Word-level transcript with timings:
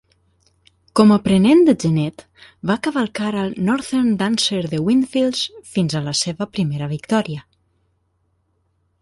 Com 0.99 1.11
aprenent 1.15 1.59
de 1.67 1.75
genet, 1.83 2.23
va 2.71 2.77
cavalcar 2.87 3.29
al 3.43 3.53
Northern 3.67 4.09
Dancer 4.23 4.63
de 4.73 4.81
Windfields 4.89 5.45
fins 5.77 5.99
a 6.01 6.03
la 6.09 6.17
seva 6.23 6.49
primera 6.57 6.91
victòria. 6.97 7.47